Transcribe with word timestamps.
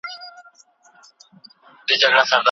مراد 2.09 2.37